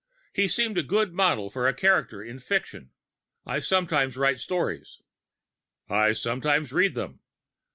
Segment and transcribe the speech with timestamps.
[0.33, 2.89] He seemed a good model for a character in fiction.
[3.45, 4.99] I sometimes write stories."
[5.89, 7.19] "I sometimes read them."